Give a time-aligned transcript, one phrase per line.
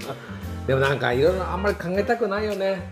[0.66, 2.90] でもなんかいろいろあんまり考えたくないよね。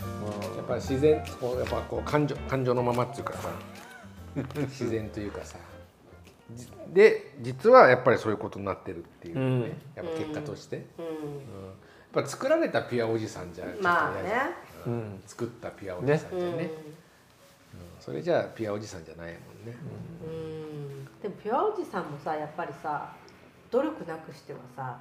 [0.57, 3.49] やっぱ自然こうやっぱこう感情感情のままっていうかさ。
[4.57, 5.59] 自然というかさ。
[6.55, 9.63] じで実はやっぱりそういうことになってるっていうね、うん。
[9.95, 11.07] やっぱ結果として、うん。
[11.07, 11.13] うん。
[11.13, 14.13] やっぱ作られたピュアおじさんじゃちょっと嫌じゃん。
[14.13, 16.47] まあねうん作ったピュアおじさんじゃね。
[16.47, 16.59] うん。
[16.59, 16.71] うん。
[18.01, 19.77] それじゃあピュアおじさんじゃないもんね、
[20.25, 21.05] うん。
[21.23, 23.15] でもピュアおじさんもさやっぱりさ
[23.71, 24.99] 努力なくしてはさ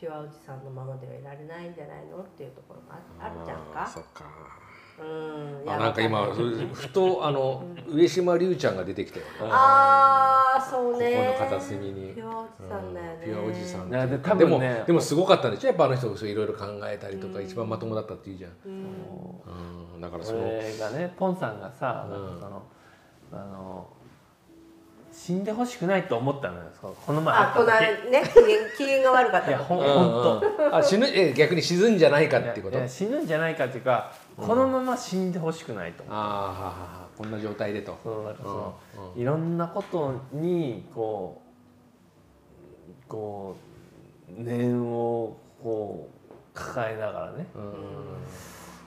[0.00, 3.86] ピュアおじさんのままではいられないんじゃないのっていうところもああるじゃんか。
[3.86, 4.24] そっか。
[4.98, 5.66] うん。
[5.66, 6.24] いあやなんか今
[6.72, 9.30] ふとあの上島竜ちゃんが出てきたよね。
[9.42, 11.34] ああそうね。
[11.38, 12.14] ここの片隅に。
[12.14, 13.22] ピュアおじさんだよね。
[13.22, 13.88] ピュアおじさん。
[13.90, 15.68] いやででもでもすごかったんでしょ？
[15.68, 19.92] やっぱあの人いろいろ考えたりとか一番まともだったって言うじゃん、うん。
[19.94, 22.12] うん、だからそそのれがねポンさんがさ、うん。
[22.12, 22.62] なんかその
[23.32, 23.86] あの
[25.22, 26.62] 死んでほしくないと思ったのよ。
[26.80, 29.50] この前あこのね機嫌 機嫌が悪かった時。
[29.50, 32.78] いやほんうんあ死ぬえ逆に沈んじゃないかっていうこと？
[32.78, 37.98] いや死ぬんじゃないかっていうか、このまま死んでほしくないと思うああはあはあこんな状態でと。
[38.02, 39.20] そうなんかその、うんうん。
[39.20, 41.42] いろんなことにこ
[42.88, 43.56] うこ
[44.38, 47.72] う念をこう抱えながらね、うん。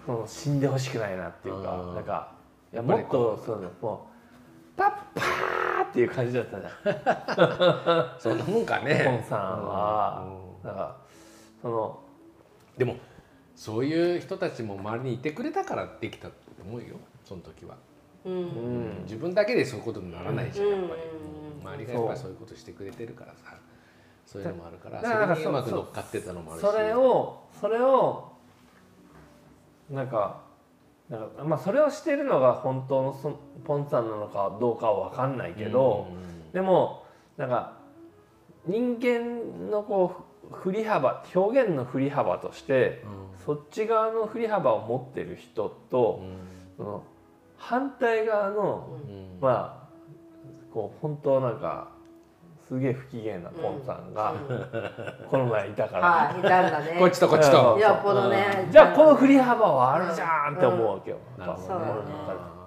[0.08, 1.96] その死んでほしくないなっていうか、うん。
[1.96, 2.32] なんか
[2.74, 4.13] いやもっとそうねもう
[5.94, 6.70] っていう感じだったじゃ
[8.18, 9.04] んそんなもんかね。
[9.06, 10.26] ポンさんは、
[10.64, 10.68] うん。
[10.68, 10.76] なん。
[10.76, 10.98] か
[11.62, 12.00] その
[12.76, 12.96] でも
[13.56, 16.34] そういう人たちも周りにいてくれたからできたと
[16.66, 16.96] 思うよ。
[17.24, 17.78] その時は、
[18.26, 18.34] うん。
[18.34, 19.02] うん。
[19.04, 20.70] 自分だけでそういうことにならないし、うん。
[20.72, 22.32] やっぱり、うん周りがやっぱりそう。
[22.32, 23.56] いうことしてくれてるからさ。
[24.26, 25.00] そういうのもあるから。
[25.02, 26.66] だからそれにうまく乗っかってたのもあるし。
[26.66, 28.34] それをそれを
[29.92, 30.42] なんか
[31.10, 36.08] なんかまあそれをしてるのが本当のそポンさんなのかどうかは分かんないけど、
[36.54, 37.06] でも
[37.38, 37.78] なんか
[38.66, 40.16] 人間のこ
[40.52, 43.04] う振り幅表現の振り幅として、
[43.46, 46.24] そっち側の振り幅を持ってる人と、
[46.78, 47.04] その
[47.58, 49.38] 反対側の、うん。
[49.42, 49.84] まあ
[50.74, 51.93] こう本当なんか
[52.68, 54.34] すげえ不機嫌なポンさんが、
[55.30, 56.96] この前いたから、はいいたんだね。
[56.98, 57.76] こっちとこっちと。
[57.76, 57.82] うん。
[57.82, 58.68] よっぽどね。
[58.72, 61.18] じゃあこの振り幅はあるじゃんって思うわけよ。
[61.38, 61.86] なるほどね。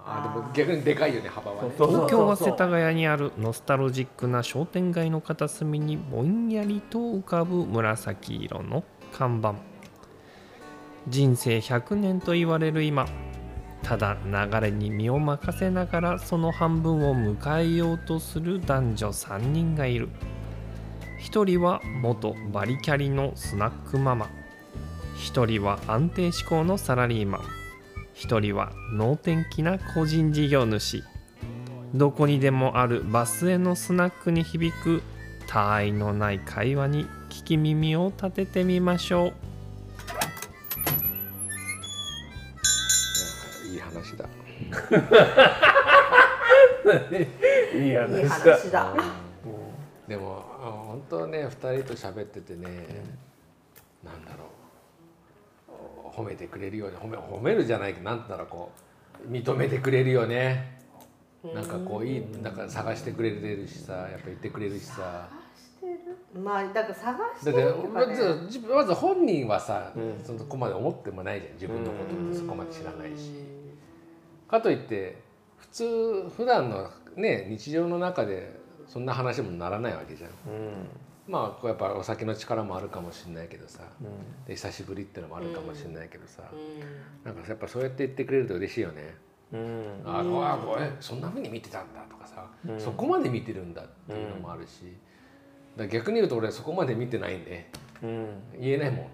[0.05, 0.41] あーで。
[0.41, 1.71] も逆にでかいよね幅はね。
[1.77, 9.55] 東京は世田谷にあるノスタルジックな商店街の片隅にぼんやりと浮かぶ紫色の看板。
[11.09, 13.07] 人生100年と言われる今
[13.87, 20.09] ただ流れに身を任せながらその半分を迎えようとする男女3人がいる。
[21.21, 24.29] 1人は元バリキャリのスナックママ。
[25.19, 27.43] 1人は安定志向のサラリーマン。
[28.13, 31.05] 一人は能天気な個人事業主。
[31.95, 35.05] どこにでもあるバスへのスナックに響く
[35.47, 39.46] 他愛のない会話に聞き耳を立ててみましょう。
[47.75, 48.95] い いいい話話だ
[50.07, 51.51] でもあ本当ね2
[51.83, 52.69] 人と喋っててね、
[54.05, 54.47] なんだろう。
[56.17, 58.71] 褒めてくれるよね褒め褒めるじゃないけどなんだろうこ
[59.29, 60.77] う認めてくれるよね。
[61.55, 65.29] なんかこういいなんか探してくれてるしさやっぱ言ってくれるしさ。
[66.35, 68.15] まあだから探してるっていうまかね。
[68.15, 70.39] ずまず本人はさ、うん。
[70.39, 71.53] そこまで思ってもないじゃん。
[71.55, 73.33] 自分のことってそこまで知らないし、
[74.49, 75.19] かといって
[75.57, 80.31] 普通普段のね日常の中でそんな話もならないわけじゃん。
[80.31, 80.89] うん。
[81.27, 83.83] まあこうやっぱお酒の力もあるかもしれないけどさ。
[84.01, 84.45] うん。
[84.47, 89.15] で久しぶりってのもあるかもしれないけどさ、うなんかやっぱそうやって言ってくれると嬉しいよね。
[89.53, 90.03] うん。
[90.05, 92.81] あこあこえそんな風に見てたんだとかさ、うん。
[92.81, 94.97] そこまで見てるんだっていうのもあるし、
[95.77, 97.71] だから逆に言うと俺そこまで見てないんで。
[98.03, 98.29] うん。
[98.61, 99.07] 言えないもん。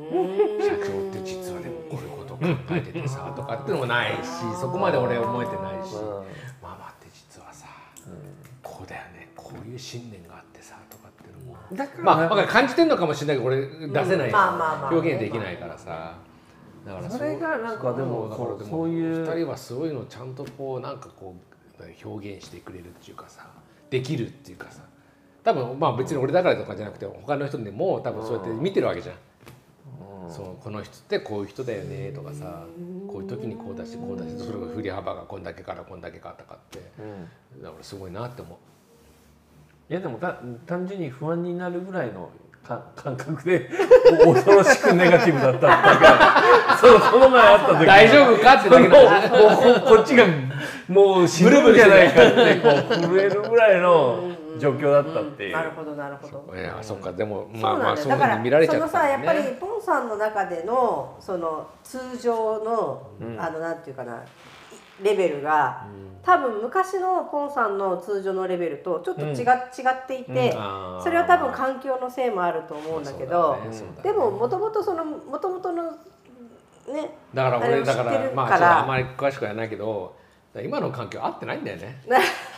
[0.00, 0.60] ん。
[0.60, 4.28] 社長って実はでもこういうことを考えててさとかっていうのもないし
[4.60, 5.94] そこまで俺思えてないし、
[6.62, 7.66] ママって実はさ
[8.62, 11.56] こうだよねこういう信念があってさとかっていうのも。
[11.72, 12.48] だからまあわかる。
[12.48, 14.32] 感じてんのかもしれないけど俺出せない、うん。
[14.32, 16.14] まあまあまあ表現できないからさ。
[16.84, 21.36] だからそれがなんかでもそうそういう2人はそういうのをちゃんとこうなんかこ
[21.78, 23.46] う表現してくれるっていうかさ
[23.88, 24.80] できるっていうかさ。
[25.44, 29.16] 多分まあ別に俺だからとかじゃなくて他の人でも多分そうやって見てるわけじゃん。
[30.30, 32.66] そうこの人ってこういう人だよねとかさ
[33.08, 36.78] こういう時にこうだしこうだしそれが振り幅がこんだけからこんだけかとかって。
[36.98, 37.62] うん。
[37.62, 39.92] だからすごいなって思う。
[39.92, 42.30] いやでもた単純に不安になるぐらいの
[42.62, 43.68] か感覚で
[44.24, 50.24] 恐ろしくネガティブだっただけ そうこの前会った時大丈夫かってだけどもうここっちが
[50.88, 54.30] もう死ぬんじゃないかってこう震えるぐらいの
[54.62, 56.56] 状況だったっていう、なるほどなるほど。
[56.56, 57.12] いやそっか。
[57.12, 63.40] でもまそうあまあそういうふなんだよだからうに見られちゃそのったんださやっぱりねポンさんの中でのその通常の、うん。
[63.40, 64.24] あのなんていうかな
[65.02, 65.86] レベルが、
[66.22, 69.36] 多分昔のポンさんの通常のレベルとちょっと違,、うん。
[69.36, 73.58] 違っていて、それは多分環境のせいもあると思うんだけど、
[74.02, 78.34] でももともとそのもともとのねだからあれを俺だか知ってるら。
[78.34, 80.14] まああんまり詳しくはないけど
[80.60, 82.02] 今の環境合ってないんだよね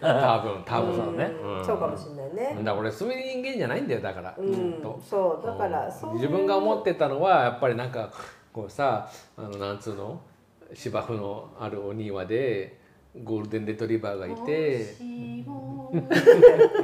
[0.00, 0.96] 多分多分。
[0.96, 1.32] そうね。
[1.42, 1.64] うん。
[1.64, 2.56] そうかもしれないね。
[2.58, 4.82] だから俺そういう人間じゃないんだよだから、うん。
[5.02, 6.16] そうだからそういう。
[6.16, 8.10] 自分が思ってたのはやっぱりなんか
[8.52, 10.20] こうさあのなんつうの？
[10.74, 12.80] 芝生のあるお庭で
[13.22, 14.94] ゴールデンレトリバーがいて。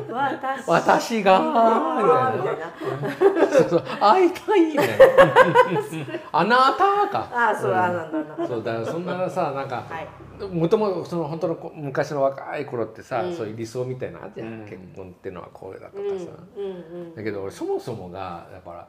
[0.09, 1.41] 私 私が？
[1.41, 2.71] みみたいな。
[2.71, 4.95] たいなそうそう会いたいみたいな。
[6.33, 7.29] あなたか。
[7.33, 10.09] ああそうあなんだなそうだからそんなさなんかはい
[10.49, 13.37] もともとその本当のこ昔の若い頃ってさ、うん。
[13.37, 14.67] そういう理想みたいなのあるじゃん、うん。
[14.67, 16.71] 結婚っていうのはこれだとかうんさ、うんう
[17.09, 17.15] ん。
[17.15, 18.89] だけど俺そもそもがだから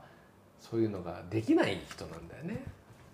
[0.59, 2.63] そういうのができない人なんだよね。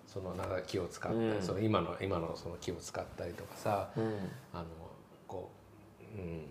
[0.06, 1.42] そのなんか気を使ったり、うん。
[1.42, 3.90] その今の今のその気を使ったりとかさ。
[3.96, 4.04] うん。
[4.52, 4.64] あの
[5.26, 5.50] こ
[6.14, 6.46] ううん。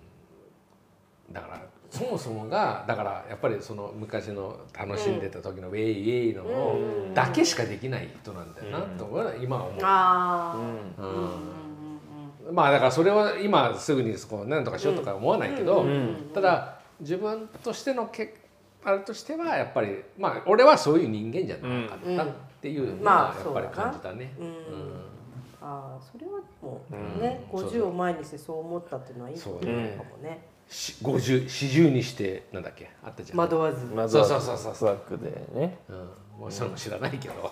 [1.31, 1.61] だから
[1.91, 6.43] そもそもがだからやっぱりその昔の楽しんでた時のウェイウェイの
[6.73, 7.13] うん。
[7.13, 9.05] だけしかできない人なんだよなうんと
[9.41, 10.63] 今は思
[10.97, 11.07] う。
[11.07, 11.68] うん
[12.51, 16.31] まあだからそれは今すぐにこう何とかしようとか思わないけど、うん。
[16.33, 18.35] ただ自分としてのけ
[18.83, 22.27] あれとしてはやっぱりまあ俺はそういう人間じゃなかったっ
[22.61, 24.33] ていうのまはやっぱり感じたね。
[24.39, 24.45] うん。
[24.45, 24.53] うん。
[25.61, 27.21] ああそれはもううん。
[27.21, 30.47] ねそうそう50を前にしてそう思ったっていうのはいいことかもね。
[30.69, 32.89] し50 40にしてなんだっけ？
[33.03, 33.39] あったじゃん。
[33.39, 33.87] 惑わず。
[34.07, 34.89] そうそうそうそう。
[34.89, 35.79] ワークでね。
[35.89, 35.95] うん、
[36.41, 37.51] もうそれも知らないけど。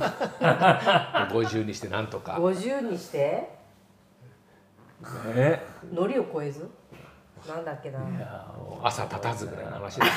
[0.40, 2.32] 50にしてなんとか。
[2.40, 3.63] 50にして？
[5.36, 6.68] えノリを超えず？
[7.48, 7.98] なんだっけな。
[7.98, 8.46] いや
[8.82, 10.12] 朝立たずぐらいの話ですよ。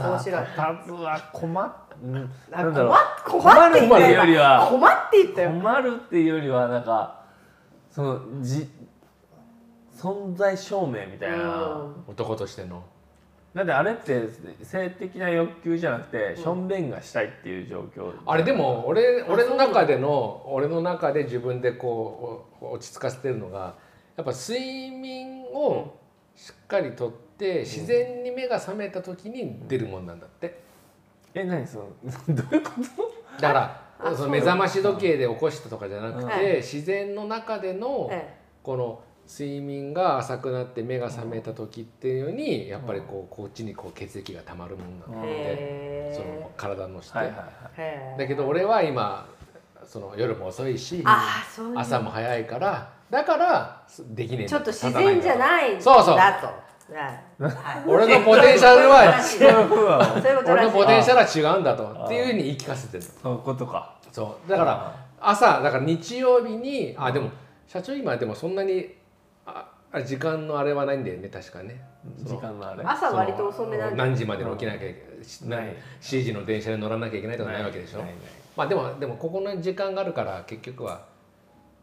[0.10, 0.46] 面白い。
[0.56, 1.72] たずは困っ
[2.50, 2.94] なんだろう。
[3.30, 5.50] 困っ困って言った困るよりは困って言ったよ。
[5.50, 7.20] 困るっていうよりはなんか
[7.90, 8.70] そのじ
[9.94, 12.82] 存在証明みたいな、男としての
[13.54, 14.28] だってあれって
[14.62, 18.12] 性的な欲求じゃなくてしょんべんがしたいっていう状況。
[18.24, 23.74] あれでも俺俺の中での俺の中で自分でこうお落ち着かせてるのが
[24.16, 25.96] やっぱ睡眠を
[26.36, 30.60] しっかりとって自然に目が覚めた時に出るもんなんだって。
[31.34, 31.86] え何その
[32.34, 32.70] どういうこ
[33.36, 33.40] と？
[33.42, 34.30] だからあその？
[34.30, 36.28] 目覚まし時計で起こしたとかじゃなくうん。
[36.28, 38.36] て自然の中でのえ。
[38.62, 47.46] この睡眠が浅くなって目が覚めた時っていうのにやっぱりこうこっちにこう血液が溜まるもんなんだってえその体のして、はいはいはい。
[47.76, 49.28] へえだけど俺は今
[49.86, 56.14] その夜も遅いし朝も早いからだからできねえちょっと自然じゃないんだそうそう。
[56.16, 56.32] とはい。
[56.92, 59.14] はい俺のポテンシャルは
[60.44, 62.04] 俺のポテンシャルは違うんだと。
[62.06, 63.96] っていうふうに言い聞かせてるそういうことか。
[64.10, 64.50] そう。
[64.50, 67.30] だから朝だから日曜日にあでも
[67.68, 68.99] 社長今でもそんなに
[69.92, 71.80] ああ時間のあれはないんだよね確かね。
[72.18, 72.82] 時間のあれ。
[72.84, 75.64] 朝割と遅めなんだ何時までに起きなきゃいけない。
[75.64, 77.98] ない7時の電車に乗らなきゃいけないとかないわけでしょ？
[77.98, 78.16] ないない。
[78.56, 81.04] まあでもでもここの時間があるから結局は。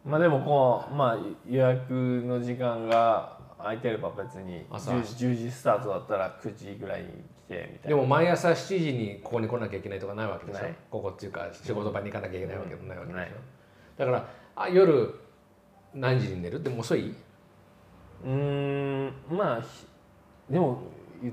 [0.06, 1.18] まあでもこうまあ
[1.50, 4.92] 予約の時間が空いてれば別に朝。
[4.92, 7.12] 10, 時10時スタートだったら9時ぐらいに来
[7.50, 10.66] てみたいでなも毎朝7時にここに来なきゃいけないとかないわけでしょ？
[10.90, 13.32] ここっていうか仕事場に行かなきゃいけないわけもないわけでしょ、ない。
[13.98, 15.14] だからあ夜
[15.94, 16.64] 何時に寝る？
[16.64, 17.14] でも遅い？
[18.26, 19.68] うーんまあひ
[20.50, 20.82] でも
[21.24, 21.28] い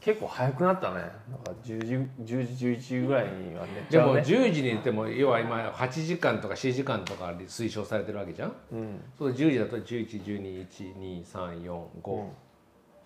[0.00, 0.96] 結構早くなったね。
[0.96, 1.02] な
[1.36, 1.94] んか10時
[2.34, 4.22] 10時11時ぐらいには寝ちでもゃうね。
[4.22, 8.52] 10時に寝ても要は今8時間とか7時間とかで推奨されてるわけじゃん？
[8.72, 9.00] うん。
[9.16, 12.26] そう10時だと11121234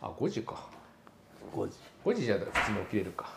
[0.02, 0.68] あ5時か。
[1.54, 1.76] 5時。
[2.04, 3.28] 5時じゃ普通に起きれるか。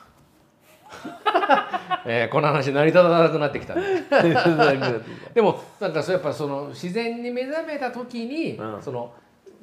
[2.05, 3.81] えーこの話成り立たなくなってきたね。
[5.35, 8.81] でもなんかそうやっぱその自然に目覚めた時に、うん。
[8.81, 9.13] その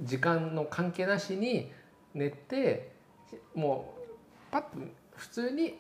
[0.01, 1.73] 時間の関係なしに
[2.15, 2.93] 寝て
[3.55, 4.69] もうパッと
[5.17, 5.79] 普通に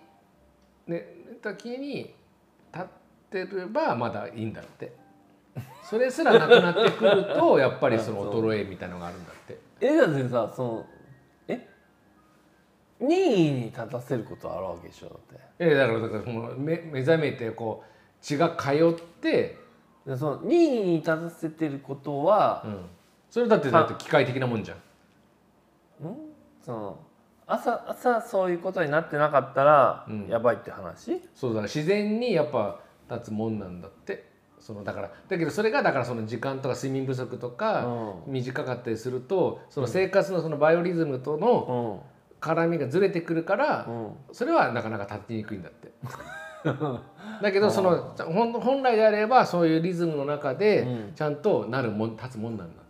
[0.86, 1.00] 寝
[1.42, 2.14] た時に
[2.72, 2.86] 立っ
[3.30, 4.92] てればまだいいんだって。
[5.82, 9.58] それすらなくなってくるとやっぱりその衰えみたいのがあるんだって。
[9.80, 10.86] えだってさその
[11.48, 11.66] え？
[13.00, 15.40] 任意に立たせることあるわけでしょだって。
[15.58, 19.56] えだからだからその目目覚めてこう血が通って、
[20.06, 22.84] でその任意に立たせてることはう、ん、
[23.30, 24.78] それだってだって機械的なもんじゃん。
[26.62, 26.98] その
[27.46, 30.26] 朝朝そういうことになってなかったら、うん。
[30.28, 31.22] やばいって話？
[31.34, 32.80] そうだから自然にやっぱ
[33.10, 34.26] 立つもんなんだって。
[34.58, 37.84] そのだからだけどそれがだからその時間とか睡眠不足とか
[38.26, 42.16] う短かったりするとその生活のそのバイオリズムとのうん。
[42.38, 44.12] 絡みがずれてくるからうん。
[44.32, 45.92] それはなかなか立ちにくいんだって。
[47.42, 51.12] だけどその本本来であればそういうリズムの中でうん。
[51.14, 52.82] ちゃんとなるもん立つもんなんだ。
[52.82, 52.85] って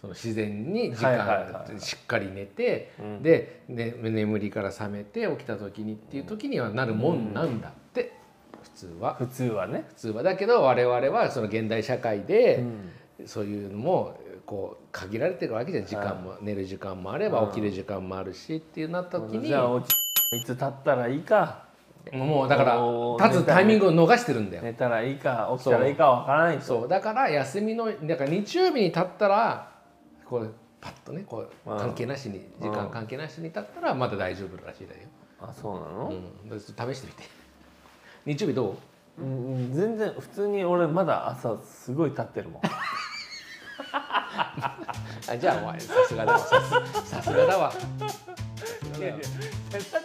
[0.00, 3.22] その自然に時間しっかり寝てうん。
[3.22, 8.12] で、ね、眠りから覚めて起きた時にっていう時にはなるもんなんだって
[8.62, 9.14] 普通は。
[9.14, 10.22] 普通はね、普通は。
[10.22, 13.26] だけど我々はその現代社会うでん。
[13.26, 15.84] そういうのもこう限られてるわけじゃん。
[15.84, 17.48] 時間も寝る時間もあればうん。
[17.48, 21.66] 起きる時間もあるしっていうなった時にじゃあいつ経ったらいいか。
[22.12, 24.62] もうだから立つタイミングを逃してるんだよ。
[24.62, 26.88] 寝たらいいか起きたらいいかわからないとそう。
[26.88, 29.77] だから休みのだから日曜日に立ったら
[30.28, 35.00] こうパッとねこううん関係なしに時間関係なしに立ったらまだ大丈夫らしいだよ。
[35.40, 36.12] あそうなの、
[36.50, 37.22] うん、試してみて。
[38.26, 38.76] 日曜日ど
[39.18, 39.22] う？
[39.22, 42.62] うんうん、全然普通に俺まだ朝すごい立ってるもん
[43.92, 47.02] あじゃあお前さすがだわさすがだわ。
[47.02, 49.98] さすがだわだってさ